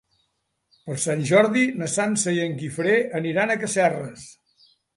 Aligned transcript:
Per 0.87 0.95
Sant 1.03 1.21
Jordi 1.31 1.65
na 1.83 1.91
Sança 1.97 2.35
i 2.39 2.43
en 2.47 2.57
Guifré 2.63 2.97
aniran 3.23 3.57
a 3.57 3.61
Casserres. 3.67 4.29